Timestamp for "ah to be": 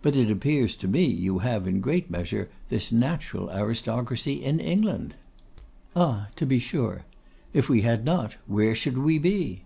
5.94-6.58